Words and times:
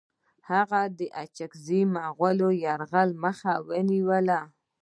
هغه 0.49 0.81
د 0.97 0.99
چنګېزي 1.37 1.81
مغولو 1.95 2.49
د 2.53 2.57
یرغل 2.65 3.09
مخه 3.23 3.53
ونیوله. 3.67 4.39